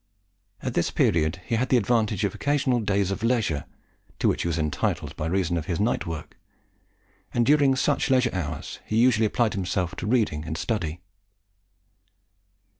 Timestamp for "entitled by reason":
4.57-5.57